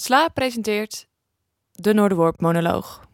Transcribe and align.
Sla 0.00 0.28
presenteert 0.28 1.08
de 1.72 1.92
Noorderworp 1.92 2.40
monoloog. 2.40 3.07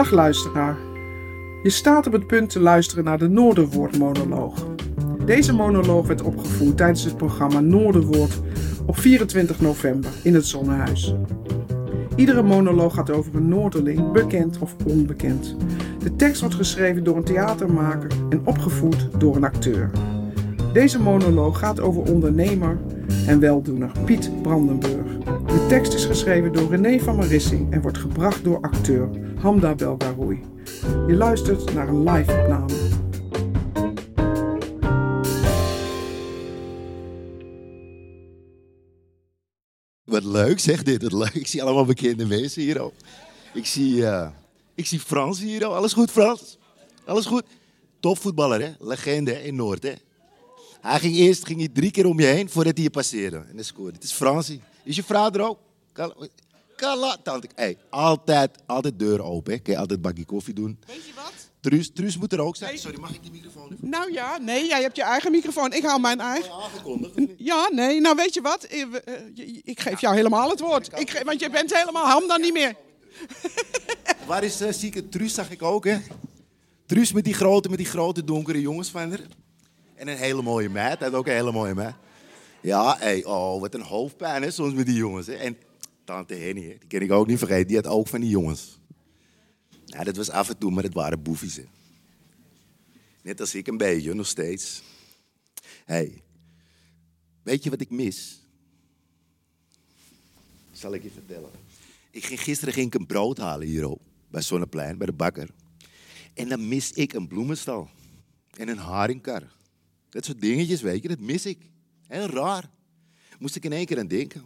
Dag 0.00 0.10
luisteraar. 0.10 0.76
Je 1.62 1.70
staat 1.70 2.06
op 2.06 2.12
het 2.12 2.26
punt 2.26 2.50
te 2.50 2.60
luisteren 2.60 3.04
naar 3.04 3.18
de 3.18 3.28
Noorderwoord-monoloog. 3.28 4.66
Deze 5.24 5.54
monoloog 5.54 6.06
werd 6.06 6.22
opgevoerd 6.22 6.76
tijdens 6.76 7.04
het 7.04 7.16
programma 7.16 7.60
Noorderwoord 7.60 8.40
op 8.86 8.98
24 8.98 9.60
november 9.60 10.10
in 10.22 10.34
het 10.34 10.46
Zonnehuis. 10.46 11.14
Iedere 12.16 12.42
monoloog 12.42 12.94
gaat 12.94 13.10
over 13.10 13.34
een 13.34 13.48
Noorderling, 13.48 14.12
bekend 14.12 14.58
of 14.58 14.76
onbekend. 14.86 15.56
De 16.02 16.16
tekst 16.16 16.40
wordt 16.40 16.56
geschreven 16.56 17.04
door 17.04 17.16
een 17.16 17.24
theatermaker 17.24 18.10
en 18.28 18.40
opgevoerd 18.44 19.08
door 19.18 19.36
een 19.36 19.44
acteur. 19.44 19.90
Deze 20.72 21.00
monoloog 21.00 21.58
gaat 21.58 21.80
over 21.80 22.02
ondernemer 22.02 22.78
en 23.26 23.40
weldoener 23.40 23.90
Piet 24.04 24.42
Brandenburg. 24.42 25.18
De 25.46 25.66
tekst 25.68 25.94
is 25.94 26.04
geschreven 26.04 26.52
door 26.52 26.70
René 26.70 26.98
van 26.98 27.16
Marissing 27.16 27.72
en 27.72 27.80
wordt 27.80 27.98
gebracht 27.98 28.44
door 28.44 28.60
acteur 28.60 29.08
Hamda 29.40 29.74
Belgaroui. 29.74 30.40
Je 31.06 31.14
luistert 31.14 31.74
naar 31.74 31.88
een 31.88 32.10
live 32.10 32.32
opname. 32.32 32.72
Wat 40.04 40.24
leuk 40.24 40.58
zeg 40.58 40.82
dit, 40.82 41.02
wat 41.02 41.12
leuk. 41.12 41.34
Ik 41.34 41.46
zie 41.46 41.62
allemaal 41.62 41.84
bekende 41.84 42.26
mensen 42.26 42.62
hier 42.62 42.80
al. 42.80 42.92
Ik 43.54 43.66
zie, 43.66 44.06
eh, 44.06 44.28
ik 44.74 44.86
zie 44.86 45.00
Frans 45.00 45.40
hier 45.40 45.64
al. 45.64 45.74
Alles 45.76 45.92
goed 45.92 46.10
Frans? 46.10 46.58
Alles 47.04 47.26
goed? 47.26 47.44
Topvoetballer 48.00 48.60
hè, 48.60 48.72
legende 48.78 49.44
in 49.44 49.54
Noord 49.54 49.82
hè. 49.82 49.92
Hij 50.80 50.98
ging 50.98 51.16
eerst 51.16 51.46
ging 51.46 51.58
hij 51.58 51.68
drie 51.68 51.90
keer 51.90 52.06
om 52.06 52.20
je 52.20 52.26
heen 52.26 52.50
voordat 52.50 52.74
hij 52.74 52.82
je 52.82 52.90
passeerde. 52.90 53.36
En 53.36 53.56
dat 53.56 53.64
scoorde. 53.64 53.92
Het 53.92 54.04
is 54.04 54.12
Fransie. 54.12 54.60
Is 54.84 54.96
je 54.96 55.02
vrouw 55.02 55.30
ook? 55.32 55.58
Hey, 57.54 57.78
altijd, 57.90 58.50
altijd 58.66 58.98
deur 58.98 59.22
open. 59.22 59.52
Hè. 59.52 59.58
Kun 59.58 59.72
je 59.72 59.78
altijd 59.78 59.96
een 59.98 60.04
bakje 60.04 60.24
koffie 60.24 60.54
doen. 60.54 60.78
Weet 60.86 61.06
je 61.06 61.12
wat? 61.14 61.32
Truus, 61.60 61.90
Truus 61.92 62.18
moet 62.18 62.32
er 62.32 62.40
ook 62.40 62.56
zijn. 62.56 62.78
Sorry, 62.78 63.00
mag 63.00 63.14
ik 63.14 63.22
die 63.22 63.30
microfoon 63.30 63.72
even 63.72 63.88
Nou 63.88 64.12
ja, 64.12 64.38
nee, 64.38 64.66
jij 64.66 64.82
hebt 64.82 64.96
je 64.96 65.02
eigen 65.02 65.30
microfoon. 65.30 65.72
Ik 65.72 65.82
hou 65.84 66.00
mijn 66.00 66.20
eigen. 66.20 66.52
aangekondigd? 66.52 67.10
of 67.12 67.16
niet? 67.18 67.30
Ja, 67.36 67.68
nee, 67.72 68.00
nou 68.00 68.16
weet 68.16 68.34
je 68.34 68.40
wat? 68.40 68.64
Ik, 68.64 68.94
eh, 68.94 69.14
je- 69.34 69.60
ik 69.64 69.80
geef 69.80 70.00
jou 70.00 70.14
helemaal 70.16 70.50
het 70.50 70.60
woord. 70.60 70.98
Ik, 71.00 71.10
ge- 71.10 71.24
want 71.24 71.40
je 71.40 71.50
bent 71.50 71.76
helemaal 71.76 72.06
ham 72.06 72.28
dan 72.28 72.40
niet 72.40 72.52
meer. 72.52 72.74
Waar 74.26 74.44
is 74.44 74.60
uh, 74.62 74.72
zieke 74.72 75.08
Truus, 75.08 75.34
zag 75.34 75.50
ik 75.50 75.62
ook, 75.62 75.84
hè? 75.84 75.96
Truus 76.86 77.12
met 77.12 77.24
die 77.24 77.34
grote, 77.34 77.68
met 77.68 77.78
die 77.78 77.86
grote 77.86 78.24
donkere 78.24 78.60
jongens 78.60 78.88
van 78.88 79.08
haar. 79.10 79.20
En 79.94 80.08
een 80.08 80.16
hele 80.16 80.42
mooie 80.42 80.68
meid. 80.68 80.98
Hij 80.98 81.08
had 81.08 81.16
ook 81.18 81.26
een 81.26 81.32
hele 81.32 81.52
mooie 81.52 81.74
meid. 81.74 81.94
Ja, 82.62 82.96
hey, 82.98 83.24
oh, 83.24 83.60
wat 83.60 83.74
een 83.74 83.82
hoofdpijn, 83.82 84.42
hè, 84.42 84.50
soms 84.50 84.72
met 84.74 84.86
die 84.86 84.94
jongens. 84.94 85.26
Hè? 85.26 85.32
En 85.34 85.56
die 86.26 86.78
ken 86.86 87.02
ik 87.02 87.10
ook 87.10 87.26
niet 87.26 87.38
vergeten, 87.38 87.66
die 87.66 87.76
had 87.76 87.86
ook 87.86 88.08
van 88.08 88.20
die 88.20 88.30
jongens. 88.30 88.78
Ja, 89.84 90.04
dat 90.04 90.16
was 90.16 90.30
af 90.30 90.48
en 90.48 90.58
toe, 90.58 90.70
maar 90.70 90.82
het 90.82 90.94
waren 90.94 91.22
boefies. 91.22 91.60
Net 93.22 93.40
als 93.40 93.54
ik 93.54 93.66
een 93.66 93.76
beetje, 93.76 94.14
nog 94.14 94.26
steeds. 94.26 94.82
hey, 95.84 96.22
weet 97.42 97.64
je 97.64 97.70
wat 97.70 97.80
ik 97.80 97.90
mis? 97.90 98.40
Zal 100.72 100.94
ik 100.94 101.02
je 101.02 101.10
vertellen. 101.10 101.50
Ik 102.10 102.24
ging, 102.24 102.40
gisteren 102.40 102.74
ging 102.74 102.86
ik 102.86 102.94
een 102.94 103.06
brood 103.06 103.38
halen 103.38 103.66
hier 103.66 103.88
op, 103.88 104.00
bij 104.28 104.42
Zonneplein, 104.42 104.98
bij 104.98 105.06
de 105.06 105.12
bakker. 105.12 105.48
En 106.34 106.48
dan 106.48 106.68
mis 106.68 106.92
ik 106.92 107.12
een 107.12 107.28
bloemenstal. 107.28 107.88
En 108.56 108.68
een 108.68 108.78
haringkar. 108.78 109.52
Dat 110.08 110.24
soort 110.24 110.40
dingetjes, 110.40 110.82
weet 110.82 111.02
je, 111.02 111.08
dat 111.08 111.18
mis 111.18 111.46
ik. 111.46 111.58
Heel 112.06 112.26
raar. 112.26 112.70
Moest 113.38 113.56
ik 113.56 113.64
in 113.64 113.72
één 113.72 113.86
keer 113.86 113.98
aan 113.98 114.06
denken. 114.06 114.42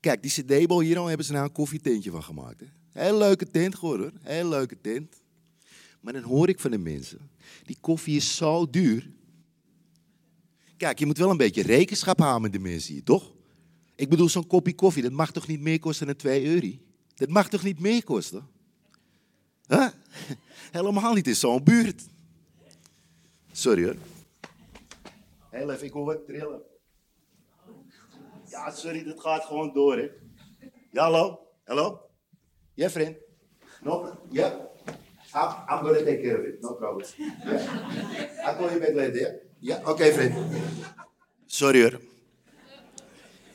Kijk, 0.00 0.22
die 0.22 0.30
cd-bol 0.30 0.80
hier 0.80 0.98
al 0.98 1.06
hebben 1.06 1.26
ze 1.26 1.32
nou 1.32 1.44
een 1.44 1.52
koffietentje 1.52 2.10
van 2.10 2.22
gemaakt. 2.22 2.60
Hè? 2.60 2.66
Heel 3.02 3.18
leuke 3.18 3.50
tent 3.50 3.74
geworden 3.74 4.10
hoor. 4.10 4.32
Heel 4.32 4.48
leuke 4.48 4.80
tent. 4.80 5.22
Maar 6.00 6.12
dan 6.12 6.22
hoor 6.22 6.48
ik 6.48 6.60
van 6.60 6.70
de 6.70 6.78
mensen, 6.78 7.30
die 7.64 7.76
koffie 7.80 8.16
is 8.16 8.36
zo 8.36 8.70
duur. 8.70 9.10
Kijk, 10.76 10.98
je 10.98 11.06
moet 11.06 11.18
wel 11.18 11.30
een 11.30 11.36
beetje 11.36 11.62
rekenschap 11.62 12.18
houden 12.18 12.42
met 12.42 12.52
de 12.52 12.58
mensen 12.58 12.92
hier, 12.92 13.04
toch? 13.04 13.32
Ik 13.94 14.08
bedoel, 14.08 14.28
zo'n 14.28 14.46
kopje 14.46 14.74
koffie, 14.74 15.02
dat 15.02 15.12
mag 15.12 15.32
toch 15.32 15.46
niet 15.46 15.60
meer 15.60 15.78
kosten 15.78 16.06
dan 16.06 16.16
2 16.16 16.44
euro? 16.44 16.76
Dat 17.14 17.28
mag 17.28 17.48
toch 17.48 17.62
niet 17.62 17.80
meer 17.80 18.04
kosten? 18.04 18.48
Huh? 19.66 19.88
Helemaal 20.78 21.14
niet 21.14 21.26
in 21.26 21.36
zo'n 21.36 21.64
buurt. 21.64 22.02
Sorry 23.52 23.84
hoor. 23.84 23.96
Heel 25.50 25.72
ik 25.72 25.92
hoor 25.92 26.04
wat 26.04 26.26
trillen. 26.26 26.62
Ja, 28.58 28.70
sorry, 28.70 29.04
dat 29.04 29.20
gaat 29.20 29.44
gewoon 29.44 29.72
door. 29.72 30.10
Ja, 30.90 31.02
hallo? 31.02 31.38
Hallo? 31.64 32.00
Yeah, 32.74 32.90
friend? 32.90 33.16
No, 33.82 34.18
yeah. 34.30 34.52
I'm, 35.34 35.50
I'm 35.68 35.84
gonna 35.84 35.98
take 36.04 36.22
care 36.22 36.38
of 36.38 36.44
it, 36.44 36.60
no 36.60 36.74
problem. 36.74 37.06
Yeah. 37.16 38.46
I'll 38.46 38.56
call 38.56 38.68
you 38.68 38.80
back 38.80 38.94
later? 38.94 39.40
Ja, 39.58 39.80
oké, 39.84 40.12
friend. 40.12 40.34
Sorry 41.46 41.82
hoor. 41.82 42.00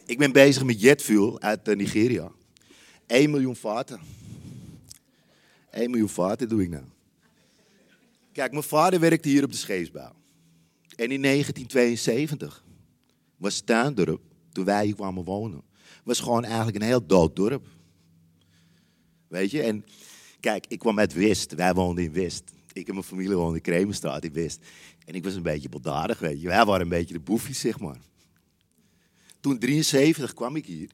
Ik 0.06 0.18
ben 0.18 0.32
bezig 0.32 0.64
met 0.64 0.82
jetfuel 0.82 1.42
uit 1.42 1.68
eh, 1.68 1.76
Nigeria. 1.76 2.32
1 3.08 3.32
miljoen 3.32 3.56
vaten. 3.56 4.00
1 5.72 5.90
miljoen 5.90 6.10
vaten 6.10 6.50
doe 6.50 6.62
ik 6.62 6.70
nou. 6.70 6.84
Kijk, 8.32 8.52
mijn 8.52 8.64
vader 8.64 9.00
werkte 9.00 9.30
hier 9.30 9.44
op 9.44 9.52
de 9.52 9.58
scheepsbouw. 9.58 10.14
En 10.96 11.12
in 11.12 11.22
1972 11.22 12.64
was 13.38 13.62
Tuindorp, 13.62 14.22
toen 14.54 14.66
wij 14.66 14.86
hier 14.86 14.96
kwamen 14.96 15.24
wonen, 15.24 15.62
was 16.04 16.20
gewoon 16.20 16.44
eigenlijk 16.44 16.76
een 16.76 16.82
heel 16.82 17.06
dood 17.06 17.36
dorp. 17.36 17.68
Weet 19.28 19.52
je, 19.52 19.62
en 19.62 19.86
kijk, 20.40 20.66
ik 20.68 20.80
kwam 20.80 21.00
uit 21.00 21.14
West. 21.14 21.54
Wij 21.54 21.74
woonden 21.74 22.04
in 22.04 22.14
West. 22.14 22.44
Ik 22.74 22.88
en 22.88 22.94
mijn 22.94 23.06
familie 23.06 23.36
woonden 23.36 23.56
in 23.56 23.62
Kremenstraat 23.62 24.24
in 24.24 24.34
West. 24.34 24.60
En 25.06 25.14
ik 25.14 25.24
was 25.24 25.36
een 25.36 25.44
beetje 25.44 25.70
baldadig, 25.70 26.20
weet 26.20 26.42
je. 26.42 26.48
Wij 26.48 26.66
waren 26.66 26.82
een 26.82 26.90
beetje 26.90 27.14
de 27.14 27.20
boefjes, 27.20 27.60
zeg 27.60 27.80
maar. 27.80 27.98
Toen 29.40 29.60
73 29.60 30.34
kwam 30.34 30.56
ik 30.56 30.66
hier. 30.66 30.90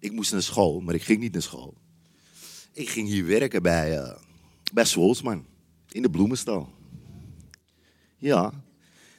Ik 0.00 0.12
moest 0.12 0.32
naar 0.32 0.42
school, 0.42 0.80
maar 0.80 0.94
ik 0.94 1.02
ging 1.02 1.20
niet 1.20 1.32
naar 1.32 1.42
school. 1.42 1.74
Ik 2.72 2.88
ging 2.88 3.08
hier 3.08 3.26
werken 3.26 3.62
bij, 3.62 3.98
eh 3.98 4.16
bij 4.72 4.84
Swolsman. 4.84 5.46
In 5.90 6.02
de 6.02 6.10
bloemenstal. 6.10 6.72
Ja. 8.18 8.64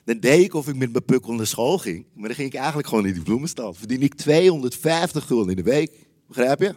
Dan 0.05 0.19
deed 0.19 0.43
ik 0.43 0.53
of 0.53 0.67
ik 0.67 0.75
met 0.75 0.91
mijn 0.91 1.05
pukkel 1.05 1.33
naar 1.33 1.47
school 1.47 1.77
ging. 1.77 2.05
Maar 2.13 2.27
dan 2.27 2.35
ging 2.35 2.47
ik 2.47 2.59
eigenlijk 2.59 2.87
gewoon 2.87 3.05
in 3.05 3.13
die 3.13 3.23
bloemenstal. 3.23 3.73
Verdien 3.73 4.01
ik 4.01 4.13
250 4.13 5.25
gulden 5.25 5.49
in 5.49 5.55
de 5.55 5.69
week. 5.69 5.91
Begrijp 6.27 6.59
je? 6.59 6.75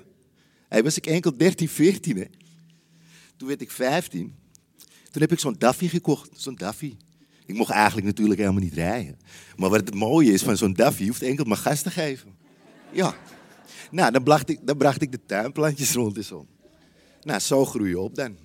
Hij 0.69 0.83
was 0.83 0.97
ik 0.97 1.07
enkel 1.07 1.37
13, 1.37 1.69
14 1.69 2.17
hè. 2.17 2.25
Toen 3.37 3.49
werd 3.49 3.61
ik 3.61 3.71
15. 3.71 4.35
Toen 5.11 5.23
heb 5.23 5.33
ik 5.33 5.39
zo'n 5.39 5.55
Daffy 5.59 5.89
gekocht. 5.89 6.31
Zo'n 6.33 6.55
Daffy. 6.55 6.97
Ik 7.47 7.55
mocht 7.55 7.71
eigenlijk 7.71 8.07
natuurlijk 8.07 8.41
helemaal 8.41 8.63
niet 8.63 8.75
rijden. 8.75 9.19
Maar 9.57 9.71
wat 9.71 9.81
het 9.81 9.95
mooie 9.95 10.33
is 10.33 10.43
van 10.43 10.57
zo'n 10.57 10.73
Daffy, 10.73 11.03
je 11.03 11.09
hoeft 11.09 11.23
enkel 11.23 11.45
maar 11.45 11.57
gas 11.57 11.83
te 11.83 11.91
geven. 11.91 12.35
Ja. 12.93 13.17
Nou, 13.91 14.13
dan 14.13 14.23
bracht 14.23 14.49
ik, 14.49 14.59
dan 14.63 14.77
bracht 14.77 15.03
ik 15.03 15.13
de 15.13 15.21
tuinplantjes 15.27 15.93
rond 15.93 16.17
en 16.17 16.25
zo. 16.25 16.47
Nou, 17.23 17.41
zo 17.41 17.65
groei 17.65 17.89
je 17.89 17.99
op 17.99 18.15
dan. 18.15 18.37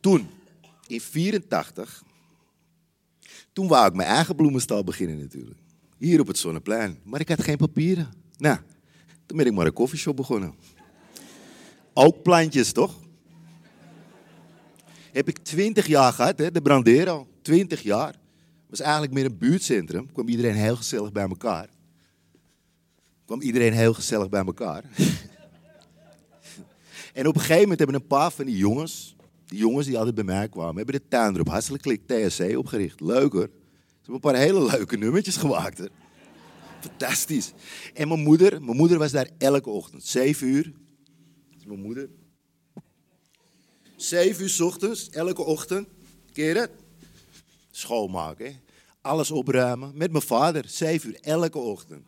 Toen, 0.00 0.28
in 0.86 1.00
84, 1.00 2.02
toen 3.52 3.68
wou 3.68 3.86
ik 3.86 3.94
mijn 3.94 4.08
eigen 4.08 4.34
bloemenstal 4.36 4.84
beginnen 4.84 5.18
natuurlijk. 5.18 5.60
Hier 5.98 6.20
op 6.20 6.26
het 6.26 6.38
Zonneplein. 6.38 6.98
Maar 7.04 7.20
ik 7.20 7.28
had 7.28 7.42
geen 7.42 7.56
papieren. 7.56 8.08
Nou, 8.36 8.58
toen 9.26 9.36
ben 9.36 9.46
ik 9.46 9.52
maar 9.52 9.66
een 9.66 9.72
koffieshop 9.72 10.16
begonnen. 10.16 10.54
Ook 11.92 12.22
plantjes, 12.22 12.72
toch? 12.72 12.98
Heb 15.12 15.28
ik 15.28 15.38
20 15.38 15.86
jaar 15.86 16.12
gehad, 16.12 16.38
hè, 16.38 16.50
de 16.50 16.62
Brandero. 16.62 17.28
20 17.42 17.82
jaar. 17.82 18.14
Was 18.66 18.80
eigenlijk 18.80 19.12
meer 19.12 19.24
een 19.24 19.38
buurtcentrum. 19.38 20.12
Kwam 20.12 20.28
iedereen 20.28 20.54
heel 20.54 20.76
gezellig 20.76 21.12
bij 21.12 21.28
elkaar. 21.28 21.68
Kwam 23.24 23.40
iedereen 23.40 23.72
heel 23.72 23.94
gezellig 23.94 24.28
bij 24.28 24.44
elkaar. 24.44 24.84
en 27.14 27.26
op 27.26 27.34
een 27.34 27.40
gegeven 27.40 27.62
moment 27.62 27.78
hebben 27.78 27.96
een 27.96 28.06
paar 28.06 28.30
van 28.30 28.44
die 28.44 28.56
jongens, 28.56 29.16
die 29.50 29.58
jongens 29.58 29.86
die 29.86 29.96
altijd 29.96 30.14
bij 30.14 30.24
mij 30.24 30.48
kwamen, 30.48 30.76
hebben 30.76 31.00
de 31.08 31.16
erop 31.34 31.48
Hasselijk 31.48 31.82
Klik 31.82 32.06
TSC 32.06 32.56
opgericht. 32.56 33.00
Leuk 33.00 33.32
hoor. 33.32 33.50
Ze 33.50 33.96
hebben 33.96 34.14
een 34.14 34.20
paar 34.20 34.36
hele 34.36 34.64
leuke 34.64 34.96
nummertjes 34.96 35.36
gemaakt. 35.36 35.78
Hè. 35.78 35.86
Fantastisch. 36.80 37.52
En 37.94 38.08
mijn 38.08 38.20
moeder, 38.20 38.62
mijn 38.62 38.76
moeder 38.76 38.98
was 38.98 39.10
daar 39.10 39.28
elke 39.38 39.70
ochtend, 39.70 40.04
7 40.04 40.48
uur. 40.48 40.62
Dat 40.62 41.58
is 41.58 41.64
mijn 41.64 41.80
moeder. 41.80 42.08
Zeven 43.96 44.42
uur 44.42 44.48
's 44.48 44.60
ochtends, 44.60 45.10
elke 45.10 45.42
ochtend. 45.42 45.88
Keer 46.32 46.56
het? 46.56 46.70
Schoonmaken? 47.70 48.60
Alles 49.00 49.30
opruimen. 49.30 49.92
Met 49.94 50.10
mijn 50.10 50.24
vader, 50.24 50.64
zeven 50.66 51.08
uur, 51.08 51.18
elke 51.20 51.58
ochtend. 51.58 52.04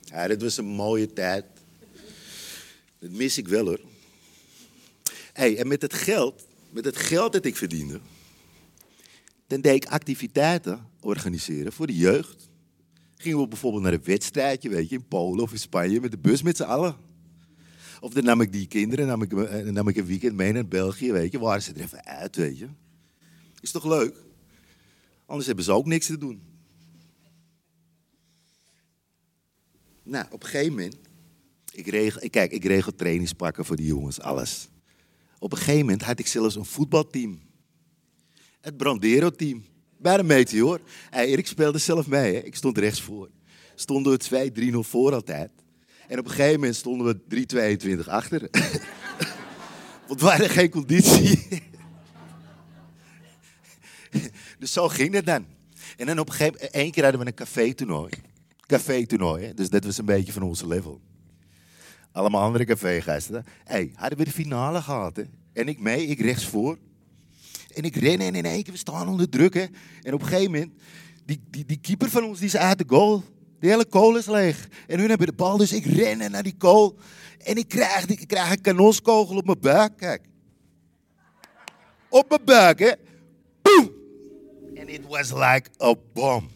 Ja, 0.00 0.26
dit 0.28 0.42
was 0.42 0.56
een 0.56 0.64
mooie 0.64 1.12
tijd. 1.12 1.44
Dat 2.98 3.10
mis 3.10 3.38
ik 3.38 3.48
wel 3.48 3.66
hoor. 3.66 3.80
Hey, 5.32 5.58
en 5.58 5.68
met 5.68 5.82
het 5.82 5.94
geld, 5.94 6.46
met 6.72 6.84
het 6.84 6.96
geld 6.96 7.32
dat 7.32 7.44
ik 7.44 7.56
verdiende, 7.56 8.00
dan 9.46 9.60
deed 9.60 9.74
ik 9.74 9.90
activiteiten 9.90 10.86
organiseren 11.00 11.72
voor 11.72 11.86
de 11.86 11.96
jeugd. 11.96 12.50
Gingen 13.16 13.40
we 13.40 13.48
bijvoorbeeld 13.48 13.82
naar 13.82 13.92
een 13.92 14.04
wedstrijdje, 14.04 14.68
weet 14.68 14.88
je, 14.88 14.94
in 14.94 15.08
Polen 15.08 15.42
of 15.42 15.52
in 15.52 15.58
Spanje 15.58 16.00
met 16.00 16.10
de 16.10 16.18
bus 16.18 16.42
met 16.42 16.56
z'n 16.56 16.62
allen. 16.62 16.96
Of 18.00 18.12
dan 18.12 18.24
nam 18.24 18.40
ik 18.40 18.52
die 18.52 18.66
kinderen, 18.66 19.06
nam 19.06 19.22
ik, 19.22 19.32
eh, 19.32 19.64
nam 19.64 19.88
ik 19.88 19.96
een 19.96 20.06
weekend 20.06 20.36
mee 20.36 20.52
naar 20.52 20.66
België, 20.66 21.12
weet 21.12 21.32
je, 21.32 21.38
waren 21.38 21.62
ze 21.62 21.72
er 21.72 21.80
even 21.80 22.04
uit, 22.04 22.36
weet 22.36 22.58
je. 22.58 22.68
Is 23.60 23.70
toch 23.70 23.84
leuk? 23.84 24.16
Anders 25.26 25.46
hebben 25.46 25.64
ze 25.64 25.72
ook 25.72 25.86
niks 25.86 26.06
te 26.06 26.18
doen. 26.18 26.42
Nou, 30.02 30.26
op 30.30 30.42
een 30.42 30.48
gegeven 30.48 30.70
moment, 30.70 30.96
ik 31.72 31.86
regel, 31.86 32.30
kijk, 32.30 32.52
ik 32.52 32.64
regel 32.64 32.94
trainingspakken 32.94 33.64
voor 33.64 33.76
die 33.76 33.86
jongens, 33.86 34.20
alles. 34.20 34.68
Op 35.42 35.52
een 35.52 35.58
gegeven 35.58 35.80
moment 35.80 36.02
had 36.02 36.18
ik 36.18 36.26
zelfs 36.26 36.54
een 36.54 36.64
voetbalteam. 36.64 37.40
Het 38.60 38.76
Brandero-team. 38.76 39.64
Bij 39.98 40.16
de 40.16 40.22
Meteor. 40.22 40.80
Hey, 41.10 41.26
Erik 41.26 41.46
speelde 41.46 41.78
zelf 41.78 42.06
mee, 42.06 42.34
hè? 42.34 42.40
ik 42.40 42.54
stond 42.54 42.78
rechts 42.78 43.00
voor. 43.00 43.30
Stonden 43.74 44.18
we 44.18 44.72
2-3-0 44.72 44.78
voor 44.78 45.14
altijd. 45.14 45.50
En 46.08 46.18
op 46.18 46.24
een 46.24 46.30
gegeven 46.30 46.60
moment 46.60 46.76
stonden 46.76 47.22
we 47.28 48.00
3-22 48.04 48.08
achter. 48.08 48.40
Want 50.08 50.20
we 50.20 50.26
hadden 50.26 50.50
geen 50.50 50.70
conditie. 50.70 51.48
dus 54.58 54.72
zo 54.72 54.88
ging 54.88 55.14
het 55.14 55.26
dan. 55.26 55.46
En 55.96 56.06
dan 56.06 56.18
op 56.18 56.28
een 56.28 56.34
gegeven 56.34 56.54
moment, 56.54 56.74
één 56.74 56.90
keer 56.90 57.02
hadden 57.02 57.20
we 57.20 57.26
een 57.26 57.34
café-toernooi. 57.34 58.10
Café-toernooi, 58.66 59.44
hè? 59.44 59.54
dus 59.54 59.70
dat 59.70 59.84
was 59.84 59.98
een 59.98 60.04
beetje 60.04 60.32
van 60.32 60.42
onze 60.42 60.66
level. 60.66 61.00
Allemaal 62.12 62.42
andere 62.42 62.64
cafégasten. 62.64 63.44
hey, 63.64 63.92
hadden 63.94 64.18
we 64.18 64.24
de 64.24 64.30
finale 64.30 64.82
gehad. 64.82 65.16
Hè? 65.16 65.22
En 65.52 65.68
ik 65.68 65.78
mee, 65.78 66.06
ik 66.06 66.20
rechts 66.20 66.46
voor. 66.46 66.78
En 67.74 67.82
ik 67.82 67.96
ren 67.96 68.20
en 68.20 68.34
in 68.34 68.44
één 68.44 68.62
keer, 68.62 68.72
we 68.72 68.78
staan 68.78 69.08
onder 69.08 69.28
druk. 69.28 69.54
Hè? 69.54 69.64
En 70.02 70.14
op 70.14 70.20
een 70.20 70.26
gegeven 70.26 70.52
moment, 70.52 70.72
die, 71.24 71.40
die, 71.50 71.64
die 71.64 71.78
keeper 71.78 72.10
van 72.10 72.24
ons, 72.24 72.38
die 72.38 72.48
is 72.48 72.56
uit 72.56 72.78
de 72.78 72.84
goal. 72.86 73.22
De 73.60 73.68
hele 73.68 73.84
kool 73.84 74.16
is 74.16 74.26
leeg. 74.26 74.68
En 74.86 74.98
hun 74.98 75.08
hebben 75.08 75.26
de 75.26 75.32
bal, 75.32 75.56
dus 75.56 75.72
ik 75.72 75.84
ren 75.84 76.30
naar 76.30 76.42
die 76.42 76.56
kool. 76.56 76.98
En 77.38 77.56
ik 77.56 77.68
krijg, 77.68 78.06
ik 78.06 78.28
krijg 78.28 78.50
een 78.50 78.60
kanonskogel 78.60 79.36
op 79.36 79.46
mijn 79.46 79.60
buik, 79.60 79.96
kijk. 79.96 80.22
Op 82.08 82.28
mijn 82.28 82.44
buik, 82.44 82.78
hè. 82.78 82.92
Boom! 83.62 83.90
En 84.74 84.88
it 84.88 85.06
was 85.08 85.32
like 85.32 85.70
a 85.82 85.94
bomb. 86.12 86.50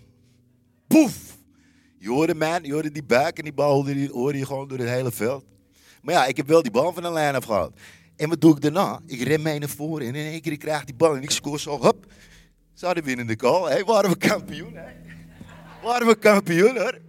Poef! 0.87 1.35
Je 2.06 2.12
hoorde, 2.12 2.35
man, 2.35 2.62
je 2.62 2.91
die 2.91 3.03
buik 3.03 3.38
en 3.38 3.44
die 3.44 3.53
bal 3.53 3.88
je, 3.88 4.11
hoorde 4.11 4.38
je 4.38 4.47
gewoon 4.47 4.69
door 4.69 4.79
het 4.79 4.88
hele 4.88 5.12
veld. 5.12 5.44
Maar 6.03 6.14
ja, 6.14 6.26
ik 6.26 6.37
heb 6.37 6.47
wel 6.47 6.62
die 6.62 6.70
bal 6.70 6.93
van 6.93 7.03
de 7.03 7.11
lijn 7.11 7.35
afgehaald. 7.35 7.79
En 8.17 8.29
wat 8.29 8.41
doe 8.41 8.55
ik 8.55 8.61
daarna? 8.61 9.00
Ik 9.06 9.20
ren 9.20 9.43
mee 9.43 9.58
naar 9.58 9.69
voren 9.69 10.06
en 10.06 10.14
in 10.14 10.26
één 10.26 10.41
keer 10.41 10.53
ik 10.53 10.82
die 10.85 10.94
bal 10.94 11.17
en 11.17 11.23
ik 11.23 11.31
scoor 11.31 11.61
zo, 11.61 11.79
hop. 11.79 12.06
Ze 12.75 12.87
hadden 12.87 13.05
winnende 13.05 13.35
goal. 13.38 13.69
Hé, 13.69 13.85
waren 13.85 14.11
we 14.11 14.17
kampioen, 14.17 14.75
hè? 14.75 14.93
Waren 15.82 16.06
we 16.06 16.19
kampioen, 16.19 16.76
hoor. 16.76 17.00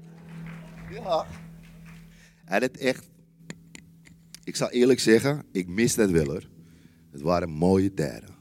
Ja. 0.92 1.26
En 2.46 2.62
het 2.62 2.78
echt... 2.78 3.10
Ik 4.44 4.56
zal 4.56 4.70
eerlijk 4.70 5.00
zeggen, 5.00 5.44
ik 5.52 5.68
mis 5.68 5.96
dat 5.96 6.10
wel, 6.10 6.26
hoor. 6.26 6.44
Het 7.12 7.22
waren 7.22 7.50
mooie 7.50 7.94
tijden. 7.94 8.36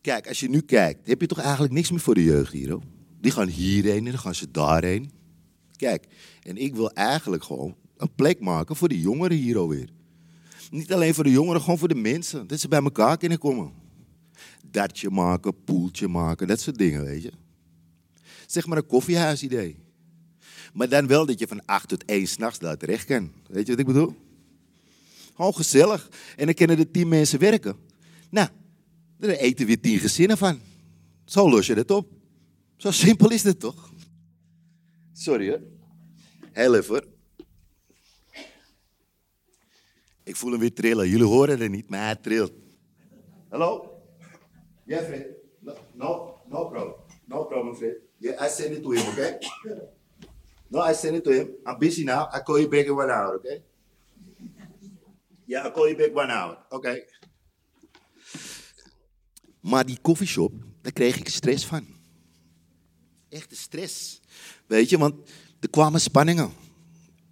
Kijk, 0.00 0.28
als 0.28 0.40
je 0.40 0.48
nu 0.48 0.60
kijkt, 0.60 1.06
heb 1.06 1.20
je 1.20 1.26
toch 1.26 1.40
eigenlijk 1.40 1.72
niks 1.72 1.90
meer 1.90 2.00
voor 2.00 2.14
de 2.14 2.24
jeugd 2.24 2.52
hier, 2.52 2.70
hoor. 2.70 2.82
Die 3.24 3.32
gaan 3.32 3.48
hierheen 3.48 4.06
en 4.06 4.12
dan 4.12 4.18
gaan 4.18 4.34
ze 4.34 4.50
daarheen. 4.50 5.10
Kijk, 5.76 6.06
en 6.42 6.56
ik 6.56 6.74
wil 6.74 6.90
eigenlijk 6.90 7.44
gewoon 7.44 7.76
een 7.96 8.14
plek 8.14 8.40
maken 8.40 8.76
voor 8.76 8.88
de 8.88 9.00
jongeren 9.00 9.36
hier 9.36 9.58
alweer. 9.58 9.88
Niet 10.70 10.92
alleen 10.92 11.14
voor 11.14 11.24
de 11.24 11.30
jongeren, 11.30 11.60
gewoon 11.60 11.78
voor 11.78 11.88
de 11.88 11.94
mensen. 11.94 12.46
Dat 12.46 12.60
ze 12.60 12.68
bij 12.68 12.82
elkaar 12.82 13.16
kunnen 13.16 13.38
komen. 13.38 13.72
Dartje 14.70 15.10
maken, 15.10 15.64
poeltje 15.64 16.08
maken, 16.08 16.46
dat 16.46 16.60
soort 16.60 16.78
dingen, 16.78 17.04
weet 17.04 17.22
je. 17.22 17.32
Zeg 18.46 18.66
maar 18.66 18.78
een 18.78 18.86
koffiehuisidee. 18.86 19.76
Maar 20.72 20.88
dan 20.88 21.06
wel 21.06 21.26
dat 21.26 21.38
je 21.38 21.46
van 21.46 21.64
8 21.64 21.88
tot 21.88 22.04
1 22.04 22.26
s'nachts 22.26 22.58
daar 22.58 22.76
terecht 22.76 23.04
kan. 23.04 23.32
Weet 23.48 23.66
je 23.66 23.70
wat 23.70 23.80
ik 23.80 23.86
bedoel? 23.86 24.14
Gewoon 25.34 25.54
gezellig. 25.54 26.08
En 26.36 26.44
dan 26.44 26.54
kunnen 26.54 26.78
er 26.78 26.90
10 26.90 27.08
mensen 27.08 27.38
werken. 27.38 27.76
Nou, 28.30 28.48
daar 29.18 29.30
eten 29.30 29.66
weer 29.66 29.80
10 29.80 29.98
gezinnen 29.98 30.38
van. 30.38 30.60
Zo 31.24 31.50
los 31.50 31.66
je 31.66 31.74
het 31.74 31.90
op. 31.90 32.22
Zo 32.84 32.90
simpel 32.90 33.30
is 33.30 33.42
het 33.42 33.60
toch? 33.60 33.90
Sorry 35.12 35.48
hoor. 35.48 35.60
Heel 36.52 36.74
even 36.74 36.94
hoor. 36.94 37.04
Ik 40.22 40.36
voel 40.36 40.50
hem 40.50 40.60
weer 40.60 40.74
trillen. 40.74 41.08
Jullie 41.08 41.26
horen 41.26 41.60
het 41.60 41.70
niet, 41.70 41.88
maar 41.88 42.04
hij 42.04 42.16
trilt. 42.16 42.52
Hallo? 43.48 44.02
Jeffrey? 44.86 45.36
No, 45.58 45.76
no, 45.92 46.40
no 46.48 46.68
problem. 46.68 46.94
No 47.24 47.44
problem, 47.44 47.74
Fred. 47.74 47.96
Yeah, 48.18 48.46
I 48.46 48.48
send 48.50 48.76
it 48.76 48.82
to 48.82 48.90
him, 48.90 49.08
okay? 49.08 49.38
No, 50.68 50.90
I 50.90 50.94
send 50.94 51.16
it 51.16 51.24
to 51.24 51.30
him. 51.30 51.48
I'm 51.66 51.78
busy 51.78 52.04
now. 52.04 52.28
I 52.34 52.42
call 52.42 52.58
you 52.58 52.68
back 52.68 52.84
in 52.84 52.96
one 52.96 53.10
hour, 53.10 53.34
okay? 53.34 53.62
Yeah, 55.44 55.66
I 55.66 55.70
call 55.70 55.88
you 55.88 55.96
back 55.96 56.14
one 56.14 56.32
hour. 56.32 56.58
Okay. 56.68 57.06
Maar 59.60 59.86
die 59.86 59.98
koffieshop, 60.00 60.52
daar 60.82 60.92
kreeg 60.92 61.16
ik 61.16 61.28
stress 61.28 61.66
van. 61.66 61.93
Echte 63.34 63.56
stress. 63.56 64.20
Weet 64.66 64.90
je, 64.90 64.98
want 64.98 65.14
er 65.60 65.70
kwamen 65.70 66.00
spanningen. 66.00 66.50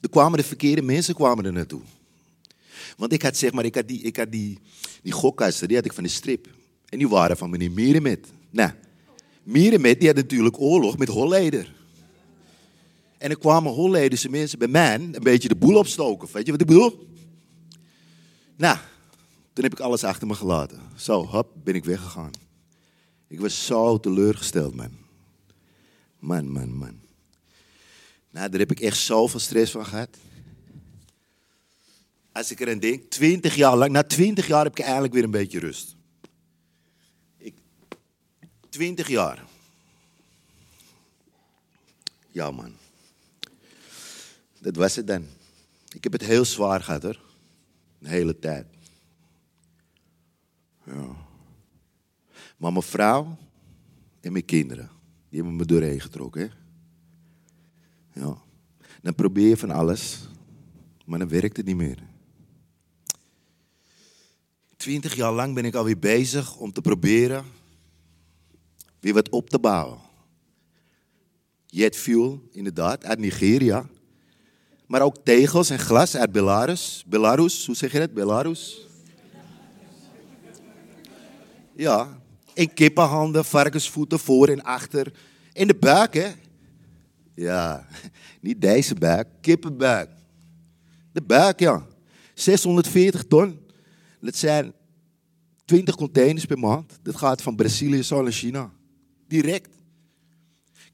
Er 0.00 0.08
kwamen 0.08 0.38
de 0.38 0.44
verkeerde 0.44 0.82
mensen 0.82 1.14
kwamen 1.14 1.44
er 1.44 1.52
naartoe. 1.52 1.80
Want 2.96 3.12
ik 3.12 3.22
had 3.22 3.36
zeg 3.36 3.52
maar, 3.52 3.64
ik 3.64 3.74
had 3.74 3.88
die, 3.88 4.02
ik 4.02 4.16
had 4.16 4.32
die, 4.32 4.58
die 5.02 5.12
gokkasten, 5.12 5.68
die 5.68 5.76
had 5.76 5.86
ik 5.86 5.92
van 5.92 6.02
de 6.02 6.08
strip. 6.08 6.48
En 6.88 6.98
die 6.98 7.08
waren 7.08 7.36
van 7.36 7.50
meneer 7.50 7.70
Mierenmet. 7.70 8.26
Nou, 8.50 8.70
die 9.44 10.06
had 10.06 10.16
natuurlijk 10.16 10.60
oorlog 10.60 10.98
met 10.98 11.08
Holleder. 11.08 11.74
En 13.18 13.30
er 13.30 13.38
kwamen 13.38 13.72
Hollederse 13.72 14.28
mensen 14.28 14.58
bij 14.58 14.68
mij 14.68 14.94
een 14.94 15.16
beetje 15.22 15.48
de 15.48 15.56
boel 15.56 15.76
opstoken. 15.76 16.28
Weet 16.32 16.46
je 16.46 16.52
wat 16.52 16.60
ik 16.60 16.66
bedoel? 16.66 17.08
Nou, 18.56 18.76
toen 19.52 19.64
heb 19.64 19.72
ik 19.72 19.80
alles 19.80 20.04
achter 20.04 20.26
me 20.26 20.34
gelaten. 20.34 20.80
Zo, 20.96 21.26
hop, 21.26 21.52
ben 21.64 21.74
ik 21.74 21.84
weggegaan. 21.84 22.30
Ik 23.28 23.40
was 23.40 23.66
zo 23.66 24.00
teleurgesteld, 24.00 24.74
man. 24.74 25.01
Man, 26.22 26.48
man, 26.48 26.76
man. 26.76 27.00
Nou, 28.30 28.48
daar 28.48 28.60
heb 28.60 28.70
ik 28.70 28.80
echt 28.80 28.96
zoveel 28.96 29.40
stress 29.40 29.72
van 29.72 29.86
gehad. 29.86 30.16
Als 32.32 32.50
ik 32.50 32.60
erin 32.60 32.78
denk, 32.78 33.10
twintig 33.10 33.54
jaar 33.54 33.76
lang, 33.76 33.92
na 33.92 34.02
twintig 34.02 34.46
jaar 34.46 34.64
heb 34.64 34.78
ik 34.78 34.84
eigenlijk 34.84 35.14
weer 35.14 35.24
een 35.24 35.30
beetje 35.30 35.58
rust. 35.58 35.96
Ik, 37.36 37.54
twintig 38.68 39.08
jaar. 39.08 39.44
Ja, 42.30 42.50
man. 42.50 42.76
Dat 44.58 44.76
was 44.76 44.96
het 44.96 45.06
dan. 45.06 45.26
Ik 45.92 46.02
heb 46.02 46.12
het 46.12 46.22
heel 46.22 46.44
zwaar 46.44 46.82
gehad, 46.82 47.02
hoor. 47.02 47.20
De 47.98 48.08
hele 48.08 48.38
tijd. 48.38 48.66
Ja. 50.84 51.16
Maar 52.56 52.72
mijn 52.72 52.84
vrouw 52.84 53.36
en 54.20 54.32
mijn 54.32 54.44
kinderen, 54.44 54.90
die 55.32 55.40
hebben 55.40 55.56
me 55.56 55.64
doorheen 55.64 56.00
getrokken. 56.00 56.40
Hè? 56.40 58.20
Ja. 58.20 58.42
Dan 59.02 59.14
probeer 59.14 59.48
je 59.48 59.56
van 59.56 59.70
alles, 59.70 60.28
maar 61.04 61.18
dan 61.18 61.28
werkt 61.28 61.56
het 61.56 61.66
niet 61.66 61.76
meer. 61.76 61.98
Twintig 64.76 65.14
jaar 65.14 65.32
lang 65.32 65.54
ben 65.54 65.64
ik 65.64 65.74
alweer 65.74 65.98
bezig 65.98 66.56
om 66.56 66.72
te 66.72 66.80
proberen 66.80 67.44
weer 69.00 69.14
wat 69.14 69.28
op 69.28 69.50
te 69.50 69.58
bouwen. 69.58 69.98
Jet 71.66 71.96
fuel, 71.96 72.48
inderdaad, 72.50 73.04
uit 73.04 73.18
Nigeria. 73.18 73.88
Maar 74.86 75.02
ook 75.02 75.16
tegels 75.24 75.70
en 75.70 75.78
glas 75.78 76.16
uit 76.16 76.32
Belarus. 76.32 77.04
Belarus, 77.06 77.66
hoe 77.66 77.74
zeg 77.76 77.92
je 77.92 77.98
dat? 77.98 78.12
Belarus? 78.12 78.86
Ja. 81.74 82.21
En 82.54 82.74
kippenhanden, 82.74 83.44
varkensvoeten 83.44 84.18
voor 84.18 84.48
en 84.48 84.62
achter. 84.62 85.12
En 85.52 85.66
de 85.66 85.74
buik, 85.74 86.14
hè? 86.14 86.30
Ja, 87.34 87.86
niet 88.40 88.60
deze 88.60 88.94
buik, 88.94 89.28
kippenbuik. 89.40 90.10
De 91.12 91.22
buik, 91.22 91.60
ja. 91.60 91.86
640 92.34 93.24
ton. 93.24 93.60
Dat 94.20 94.36
zijn 94.36 94.72
20 95.64 95.94
containers 95.94 96.44
per 96.44 96.58
maand. 96.58 96.98
Dat 97.02 97.16
gaat 97.16 97.42
van 97.42 97.56
Brazilië 97.56 98.02
zo 98.02 98.22
naar 98.22 98.32
China. 98.32 98.72
Direct. 99.28 99.68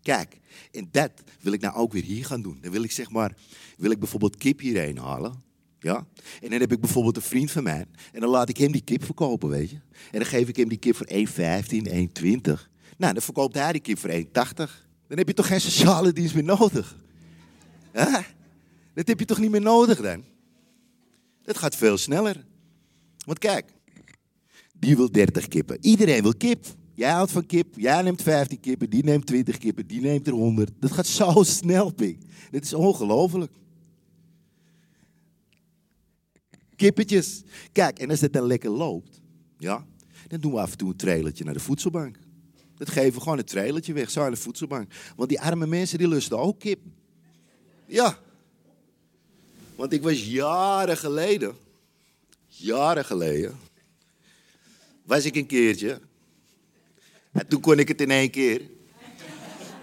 Kijk, 0.03 0.39
en 0.73 0.89
dat 0.91 1.11
wil 1.41 1.53
ik 1.53 1.61
nou 1.61 1.77
ook 1.77 1.93
weer 1.93 2.03
hier 2.03 2.25
gaan 2.25 2.43
doen. 2.43 2.59
Dan 2.61 2.73
wil 2.73 2.83
ik 2.83 2.91
zeg 2.91 3.11
maar, 3.11 3.37
wil 3.77 3.91
ik 3.91 3.99
bijvoorbeeld 3.99 4.37
kip 4.37 4.61
hierheen 4.61 4.99
halen. 4.99 5.43
Ja? 5.81 6.07
En 6.41 6.51
dan 6.51 6.61
heb 6.61 6.73
ik 6.73 6.81
bijvoorbeeld 6.81 7.17
een 7.17 7.23
vriend 7.23 7.51
van 7.51 7.63
mij. 7.63 7.85
En 8.13 8.21
dan 8.21 8.31
laat 8.31 8.49
ik 8.49 8.57
hem 8.57 8.73
die 8.73 8.83
kip 8.83 9.05
verkopen, 9.05 9.49
weet 9.49 9.71
je. 9.71 9.77
En 10.11 10.19
dan 10.19 10.27
geef 10.27 10.49
ik 10.49 10.57
hem 10.57 10.69
die 10.69 10.79
kip 10.79 10.97
voor 10.97 11.09
1,15, 11.13 11.13
1,20. 11.13 12.69
Nou, 12.97 13.13
dan 13.13 13.23
verkoopt 13.23 13.55
hij 13.55 13.73
die 13.73 13.81
kip 13.81 13.99
voor 13.99 14.11
1,80. 14.11 14.25
Dan 15.09 15.19
heb 15.19 15.29
je 15.29 15.35
toch 15.35 15.47
geen 15.47 15.61
sociale 15.61 16.13
dienst 16.13 16.35
meer 16.35 16.45
nodig? 16.45 16.99
Huh? 17.93 18.19
Dat 18.95 19.09
heb 19.09 19.19
je 19.19 19.25
toch 19.25 19.39
niet 19.39 19.51
meer 19.51 19.61
nodig 19.61 20.01
dan? 20.01 20.25
Dat 21.43 21.59
gaat 21.59 21.77
veel 21.77 21.99
sneller. 21.99 22.45
Want 23.27 23.39
kijk, 23.39 23.73
die 24.79 24.97
wil 24.97 25.13
30 25.13 25.49
kippen. 25.49 25.79
Iedereen 25.81 26.23
wil 26.23 26.37
kip. 26.37 26.67
Jij 26.95 27.11
houdt 27.11 27.31
van 27.31 27.47
kip, 27.47 27.75
jij 27.77 28.03
neemt 28.03 28.23
15 28.23 28.61
kippen, 28.61 28.91
die 28.91 29.05
neemt 29.05 29.27
20 29.27 29.59
kippen, 29.59 29.87
die 29.87 30.01
neemt 30.01 30.27
er 30.27 30.33
100. 30.33 30.71
Dat 30.81 30.93
gaat 30.93 31.07
zo 31.07 31.43
snel, 31.43 31.91
pik. 31.91 32.19
Dit 32.51 32.65
is 32.65 32.75
ongelooflijk. 32.75 33.53
Kippetjes. 36.79 37.43
Kijk, 37.73 37.99
en 37.99 38.11
als 38.11 38.21
het 38.21 38.33
dan 38.33 38.47
lekker 38.47 38.71
loopt, 38.71 39.21
ja, 39.59 39.87
dan 40.29 40.41
doen 40.41 40.53
we 40.53 40.59
af 40.59 40.71
en 40.71 40.77
toe 40.77 40.89
een 40.89 40.97
trailertje 40.97 41.45
naar 41.45 41.55
de 41.55 41.61
voedselbank. 41.61 42.17
Dat 42.77 42.91
geven 42.91 43.13
we 43.13 43.21
gewoon 43.21 43.39
een 43.39 43.45
trailertje 43.45 43.93
weg, 43.93 44.11
zo 44.11 44.23
aan 44.23 44.31
de 44.31 44.37
voedselbank. 44.37 44.93
Want 45.17 45.29
die 45.29 45.41
arme 45.41 45.67
mensen 45.67 45.99
die 45.99 46.09
lusten 46.09 46.39
ook 46.39 46.59
kip. 46.59 46.81
Ja. 47.87 48.19
Want 49.77 49.93
ik 49.93 50.03
was 50.03 50.25
jaren 50.25 50.97
geleden, 50.97 51.57
jaren 52.47 53.05
geleden, 53.05 53.57
was 55.03 55.25
ik 55.25 55.37
een 55.37 55.47
keertje. 55.47 56.01
En 57.33 57.47
toen 57.47 57.61
kon 57.61 57.79
ik 57.79 57.89
het 57.89 58.01
in 58.01 58.11
één 58.11 58.31
keer. 58.31 58.63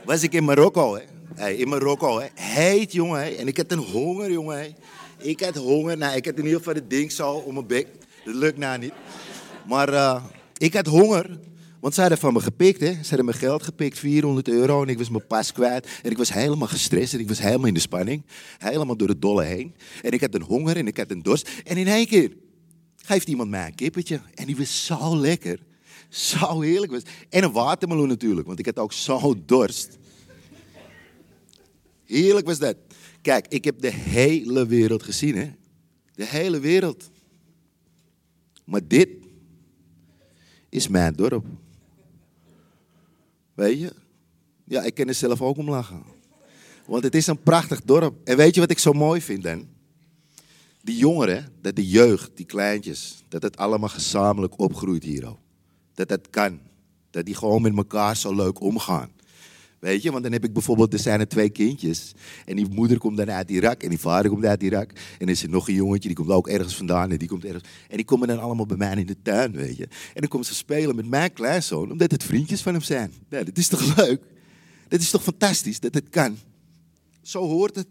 Was 0.06 0.24
ik 0.24 0.34
in 0.34 0.44
Marokko, 0.44 0.96
hè. 0.96 1.04
Hey, 1.34 1.56
in 1.56 1.68
Marokko, 1.68 2.20
hè. 2.20 2.28
Heet, 2.34 2.92
jongen, 2.92 3.20
hè. 3.20 3.30
En 3.30 3.48
ik 3.48 3.58
had 3.58 3.72
een 3.72 3.78
honger, 3.80 4.32
jongen, 4.32 4.60
hè. 4.60 4.74
Ik 5.18 5.40
had 5.40 5.56
honger. 5.56 5.98
Nou, 5.98 6.16
ik 6.16 6.26
had 6.26 6.38
in 6.38 6.44
ieder 6.44 6.58
geval 6.58 6.74
het 6.74 6.90
ding 6.90 7.12
zo 7.12 7.32
om 7.32 7.54
mijn 7.54 7.68
bek. 7.68 7.88
Dat 8.26 8.36
lukt 8.36 8.58
nou 8.58 8.80
niet. 8.80 8.94
Maar 9.68 9.94
uh, 9.94 10.24
ik 10.58 10.74
had 10.74 10.86
honger. 10.86 11.40
Want 11.80 11.94
ze 11.94 12.02
hadden 12.02 12.20
van 12.20 12.34
me 12.34 12.40
gepikt, 12.40 12.82
hè. 12.82 12.92
Ze 12.92 13.08
hadden 13.08 13.26
mijn 13.26 13.38
geld 13.38 13.64
gepikt, 13.64 14.00
400 14.00 14.48
euro. 14.48 14.82
En 14.82 14.90
ik 14.90 14.98
was 14.98 15.10
mijn 15.10 15.28
pas 15.28 15.52
kwijt. 15.52 15.88
En 16.04 16.12
ik 16.12 16.18
was 16.18 16.34
helemaal 16.34 16.68
gestrest. 16.68 17.14
En 17.14 17.20
ik 17.20 17.28
was 17.28 17.40
helemaal 17.40 17.68
in 17.68 17.74
de 17.74 17.80
spanning. 17.80 18.24
Helemaal 18.58 18.98
door 18.98 19.08
het 19.08 19.22
dolle 19.22 19.44
heen. 19.44 19.76
En 20.02 20.12
ik 20.12 20.22
had 20.22 20.34
een 20.34 20.42
honger 20.42 20.78
en 20.78 20.88
ik 20.88 20.98
had 20.98 21.12
een 21.12 21.22
dorst. 21.22 21.50
En 21.64 21.78
in 21.78 21.88
één 21.88 22.08
keer 22.08 22.32
geeft 22.96 23.28
iemand 23.28 23.50
mij 23.50 23.66
een 23.66 23.76
kippetje. 23.76 24.20
En 24.34 24.46
die 24.46 24.58
was 24.58 24.86
zo 24.86 25.18
lekker. 25.18 25.60
Zo 26.10 26.62
heerlijk 26.62 26.92
was. 26.92 27.02
En 27.30 27.44
een 27.44 27.52
watermeloen 27.52 28.08
natuurlijk. 28.08 28.48
Want 28.48 28.60
ik 28.60 28.66
had 28.66 28.80
ook 28.80 28.94
zo 28.94 29.36
dorst. 29.46 29.98
Heerlijk 32.06 32.46
was 32.46 32.60
dat. 32.60 32.76
Kijk, 33.26 33.48
ik 33.48 33.66
heb 33.66 33.82
de 33.82 33.92
hele 33.92 34.66
wereld 34.66 35.04
gezien, 35.04 35.38
hè. 35.38 35.52
De 36.14 36.26
hele 36.26 36.60
wereld. 36.60 37.10
Maar 38.66 38.88
dit 38.88 39.10
is 40.70 40.88
mijn 40.88 41.14
dorp. 41.14 41.46
Weet 43.54 43.80
je? 43.80 43.94
Ja, 44.64 44.82
ik 44.84 44.94
kan 44.94 45.08
er 45.08 45.14
zelf 45.14 45.42
ook 45.42 45.58
om 45.58 45.70
lachen. 45.70 46.04
Want 46.88 47.04
het 47.04 47.16
is 47.16 47.28
een 47.28 47.42
prachtig 47.42 47.82
dorp. 47.82 48.28
En 48.28 48.38
weet 48.38 48.56
je 48.56 48.62
wat 48.62 48.72
ik 48.72 48.80
zo 48.80 48.94
mooi 48.94 49.22
vind 49.22 49.44
dan? 49.44 49.68
Die 50.82 50.98
jongeren, 50.98 51.54
dat 51.62 51.76
de 51.76 51.88
jeugd, 51.88 52.32
die 52.36 52.46
kleintjes, 52.46 53.24
dat 53.28 53.42
het 53.42 53.58
allemaal 53.58 53.90
gezamenlijk 53.90 54.60
opgroeit 54.60 55.04
hier. 55.04 55.36
Dat 55.94 56.08
dat 56.08 56.30
kan. 56.30 56.60
Dat 57.10 57.26
die 57.26 57.36
gewoon 57.36 57.62
met 57.62 57.78
elkaar 57.78 58.18
zo 58.18 58.36
leuk 58.36 58.60
omgaan. 58.60 59.12
Weet 59.86 60.02
je, 60.02 60.12
want 60.12 60.24
dan 60.24 60.32
heb 60.32 60.44
ik 60.44 60.54
bijvoorbeeld, 60.54 60.94
er 60.94 61.00
zijn 61.00 61.20
er 61.20 61.28
twee 61.28 61.50
kindjes. 61.50 62.14
En 62.46 62.56
die 62.56 62.70
moeder 62.70 62.98
komt 62.98 63.18
dan 63.18 63.32
uit 63.32 63.50
Irak 63.50 63.84
en 63.84 63.90
die 63.90 64.00
vader 64.00 64.32
komt 64.32 64.46
uit 64.46 64.64
Irak. 64.64 64.92
En 64.92 65.26
er 65.26 65.30
is 65.30 65.44
er 65.44 65.50
nog 65.50 65.68
een 65.68 65.74
jongetje, 65.74 66.08
die 66.08 66.18
komt 66.18 66.30
ook 66.30 66.48
ergens 66.48 66.76
vandaan 66.76 67.12
en 67.12 67.18
die 67.18 67.28
komt 67.28 67.46
ergens. 67.46 67.64
En 67.90 67.96
die 67.96 68.06
komen 68.06 68.28
dan 68.28 68.40
allemaal 68.40 68.66
bij 68.66 68.78
mij 68.78 68.96
in 68.96 69.06
de 69.06 69.22
tuin, 69.22 69.52
weet 69.52 69.78
je. 69.78 69.84
En 69.84 70.22
dan 70.22 70.28
komen 70.28 70.46
ze 70.46 70.56
spelen 70.56 70.96
met 70.96 71.08
mijn 71.08 71.34
kleinzoon, 71.34 71.92
omdat 71.92 72.12
het 72.12 72.24
vriendjes 72.24 72.62
van 72.62 72.74
hem 72.74 72.82
zijn. 72.82 73.14
Ja, 73.30 73.44
dat 73.44 73.58
is 73.58 73.68
toch 73.68 73.96
leuk? 73.98 74.22
Dat 74.88 75.00
is 75.00 75.10
toch 75.10 75.24
fantastisch 75.24 75.80
dat 75.80 75.94
het 75.94 76.10
kan? 76.10 76.38
Zo 77.22 77.48
hoort 77.48 77.76
het. 77.76 77.88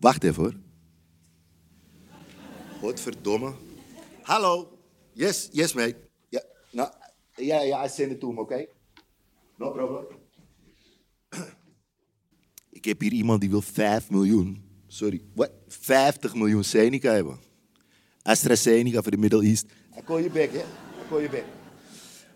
Wacht 0.00 0.24
even 0.24 0.42
hoor. 0.42 0.54
Godverdomme. 2.80 3.52
Hallo. 4.22 4.78
Yes, 5.12 5.48
yes 5.52 5.72
mate. 5.72 5.96
Ja, 6.28 6.42
nou, 6.70 6.92
ja, 7.36 7.62
ja, 7.62 7.84
I 7.84 7.88
send 7.88 8.12
it 8.12 8.20
to 8.20 8.28
oké? 8.28 8.40
Okay? 8.40 8.68
No 9.56 9.70
problem. 9.70 10.20
Ik 12.82 12.88
heb 12.88 13.00
hier 13.00 13.12
iemand 13.12 13.40
die 13.40 13.50
wil 13.50 13.62
5 13.62 14.10
miljoen, 14.10 14.62
sorry, 14.86 15.20
wat? 15.34 15.50
50 15.68 16.34
miljoen 16.34 16.64
Seneca 16.64 17.12
hebben. 17.12 17.38
AstraZeneca 18.22 19.02
voor 19.02 19.10
de 19.10 19.16
Middle 19.16 19.44
East. 19.44 19.64
I 19.98 20.00
call 20.04 20.20
you 20.20 20.30
back, 20.30 20.52
hè? 20.52 20.58
I 20.58 21.08
call 21.08 21.18
you 21.18 21.30
back. 21.30 21.44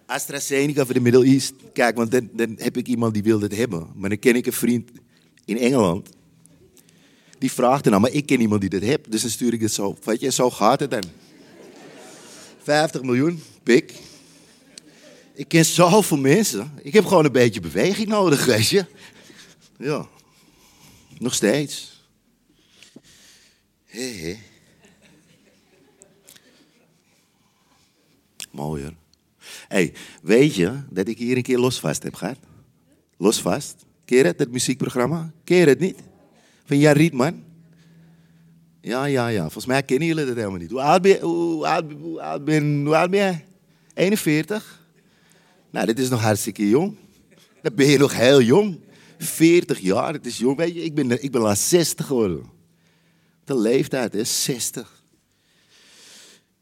AstraZeneca 0.06 0.84
voor 0.84 0.94
de 0.94 1.00
Middle 1.00 1.24
East. 1.24 1.52
Kijk, 1.72 1.96
want 1.96 2.10
dan, 2.10 2.28
dan 2.32 2.54
heb 2.58 2.76
ik 2.76 2.86
iemand 2.86 3.14
die 3.14 3.22
wil 3.22 3.38
dat 3.38 3.54
hebben. 3.54 3.88
Maar 3.94 4.08
dan 4.08 4.18
ken 4.18 4.36
ik 4.36 4.46
een 4.46 4.52
vriend 4.52 4.90
in 5.44 5.58
Engeland. 5.58 6.08
Die 7.38 7.52
vraagt 7.52 7.84
er 7.84 7.90
nou, 7.90 8.02
maar 8.02 8.12
ik 8.12 8.26
ken 8.26 8.40
iemand 8.40 8.60
die 8.60 8.70
dat 8.70 8.82
heeft. 8.82 9.10
Dus 9.10 9.20
dan 9.20 9.30
stuur 9.30 9.52
ik 9.52 9.60
het 9.60 9.72
zo. 9.72 9.96
Weet 10.04 10.20
je, 10.20 10.30
zo 10.30 10.50
gaat 10.50 10.80
het 10.80 10.90
dan. 10.90 11.04
50 12.62 13.02
miljoen, 13.02 13.42
pik. 13.62 13.94
Ik 15.34 15.48
ken 15.48 15.64
zoveel 15.64 16.18
mensen. 16.18 16.72
Ik 16.82 16.92
heb 16.92 17.04
gewoon 17.04 17.24
een 17.24 17.32
beetje 17.32 17.60
beweging 17.60 18.08
nodig, 18.08 18.44
weet 18.44 18.68
je. 18.68 18.84
Ja. 19.78 20.14
Nog 21.18 21.35
steeds. 21.35 22.04
Hé, 23.85 24.12
hé. 24.12 24.37
Mooi 28.50 28.82
hoor. 28.82 28.94
hey, 29.68 29.92
weet 30.23 30.54
je 30.54 30.82
dat 30.90 31.08
ik 31.08 31.18
hier 31.18 31.37
een 31.37 31.42
keer 31.42 31.58
losvast 31.58 32.02
heb 32.02 32.14
gehad? 32.14 32.38
Losvast? 33.16 33.85
Je 34.04 34.16
het, 34.16 34.38
dat 34.38 34.49
muziekprogramma? 34.49 35.32
Je 35.44 35.54
het 35.54 35.78
niet? 35.78 35.99
Van 36.64 36.78
Jan 36.78 36.92
Rietman? 36.92 37.44
Ja, 38.80 39.04
ja, 39.04 39.28
ja. 39.28 39.42
Volgens 39.42 39.66
mij 39.66 39.82
kennen 39.82 40.08
jullie 40.08 40.25
dat 40.25 40.37
helemaal 40.37 40.58
niet. 40.58 40.70
Hoe 40.70 40.80
oud 40.80 41.02
ben 41.02 41.11
je? 41.11 41.20
Hoe 41.20 41.66
oud, 41.66 42.44
ben, 42.44 42.85
hoe 42.85 43.08
jij? 43.11 43.44
41? 43.94 44.80
Nou, 45.70 45.87
dit 45.87 45.99
is 45.99 46.08
nog 46.08 46.20
hartstikke 46.20 46.68
jong. 46.68 46.96
Dan 47.62 47.75
ben 47.75 47.87
je 47.87 47.99
nog 47.99 48.14
heel 48.14 48.42
jong. 48.42 48.78
40 49.18 49.78
jaar, 49.78 50.12
het 50.12 50.26
is 50.26 50.38
jong. 50.38 50.56
Weet 50.56 50.75
je, 50.75 50.82
ik 50.82 50.94
ben, 50.94 51.23
ik 51.23 51.30
ben 51.30 51.40
laatst 51.40 51.68
60 51.68 52.06
geworden. 52.06 52.44
De 53.44 53.58
leeftijd 53.58 54.14
is 54.14 54.44
60. 54.44 55.02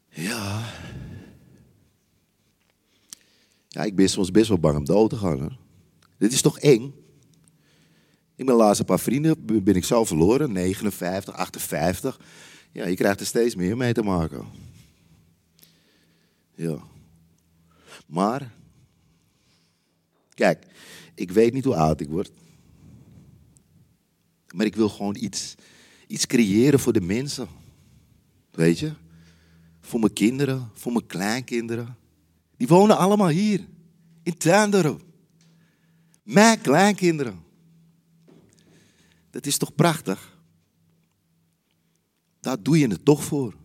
Ja. 0.09 0.73
Ja, 3.67 3.83
ik 3.83 3.95
ben 3.95 4.09
soms 4.09 4.31
best 4.31 4.47
wel 4.47 4.59
bang 4.59 4.77
om 4.77 4.85
dood 4.85 5.09
te 5.09 5.17
gaan. 5.17 5.39
Hoor. 5.39 5.57
Dit 6.17 6.33
is 6.33 6.41
toch 6.41 6.59
eng? 6.59 6.93
Ik 8.35 8.45
ben 8.45 8.55
laatst 8.55 8.79
een 8.79 8.85
paar 8.85 8.99
vrienden, 8.99 9.63
ben 9.63 9.75
ik 9.75 9.83
zo 9.83 10.05
verloren. 10.05 10.51
59, 10.51 11.33
58. 11.33 12.19
Ja, 12.71 12.85
je 12.85 12.95
krijgt 12.95 13.19
er 13.19 13.25
steeds 13.25 13.55
meer 13.55 13.77
mee 13.77 13.93
te 13.93 14.03
maken. 14.03 14.45
Ja. 16.55 16.77
Maar, 18.07 18.53
kijk, 20.33 20.65
ik 21.15 21.31
weet 21.31 21.53
niet 21.53 21.65
hoe 21.65 21.75
oud 21.75 21.99
ik 21.99 22.09
word. 22.09 22.31
Maar 24.55 24.65
ik 24.65 24.75
wil 24.75 24.89
gewoon 24.89 25.15
iets, 25.15 25.55
iets 26.07 26.25
creëren 26.25 26.79
voor 26.79 26.93
de 26.93 27.01
mensen. 27.01 27.47
Weet 28.51 28.79
je? 28.79 28.93
Voor 29.81 29.99
mijn 29.99 30.13
kinderen, 30.13 30.69
voor 30.73 30.91
mijn 30.91 31.05
kleinkinderen. 31.05 31.97
Die 32.57 32.67
wonen 32.67 32.97
allemaal 32.97 33.27
hier, 33.27 33.67
in 34.23 34.37
Tuindorp. 34.37 35.03
Mijn 36.23 36.61
kleinkinderen. 36.61 37.43
Dat 39.29 39.45
is 39.45 39.57
toch 39.57 39.75
prachtig? 39.75 40.39
Daar 42.39 42.61
doe 42.61 42.79
je 42.79 42.87
het 42.87 43.05
toch 43.05 43.23
voor. 43.23 43.55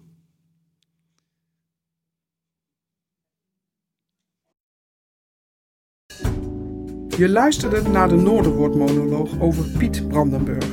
Je 7.21 7.29
luisterde 7.29 7.89
naar 7.89 8.09
de 8.09 8.15
Noorderwoord-monoloog 8.15 9.41
over 9.41 9.65
Piet 9.79 10.09
Brandenburg. 10.09 10.67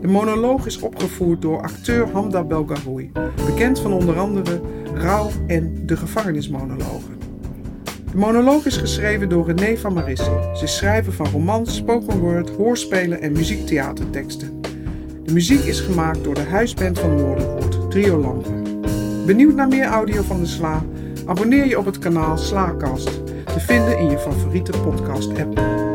De 0.00 0.06
monoloog 0.06 0.66
is 0.66 0.78
opgevoerd 0.78 1.42
door 1.42 1.62
acteur 1.62 2.08
Hamda 2.12 2.44
Belgaroui, 2.44 3.10
bekend 3.46 3.80
van 3.80 3.92
onder 3.92 4.18
andere 4.18 4.60
Rauw 4.94 5.30
en 5.46 5.86
de 5.86 5.96
gevangenismonologen. 5.96 7.18
De 8.10 8.16
monoloog 8.16 8.66
is 8.66 8.76
geschreven 8.76 9.28
door 9.28 9.46
René 9.46 9.76
van 9.76 9.92
Marissi. 9.92 10.30
Ze 10.54 10.64
is 10.64 10.76
schrijver 10.76 11.12
van 11.12 11.26
romans, 11.26 11.76
spoken 11.76 12.18
word, 12.18 12.50
hoorspelen 12.50 13.20
en 13.20 13.32
muziektheaterteksten. 13.32 14.60
De 15.24 15.32
muziek 15.32 15.60
is 15.60 15.80
gemaakt 15.80 16.24
door 16.24 16.34
de 16.34 16.44
huisband 16.44 16.98
van 16.98 17.14
Noorderwoord, 17.14 17.90
Trio 17.90 18.20
Lampen. 18.20 18.80
Benieuwd 19.26 19.54
naar 19.54 19.68
meer 19.68 19.86
audio 19.86 20.22
van 20.22 20.40
de 20.40 20.46
Sla? 20.46 20.84
Abonneer 21.26 21.66
je 21.66 21.78
op 21.78 21.84
het 21.84 21.98
kanaal 21.98 22.38
Slaakast, 22.38 23.20
te 23.58 23.64
vinden 23.64 23.98
in 23.98 24.10
je 24.10 24.18
favoriete 24.18 24.72
podcast-app. 24.84 25.87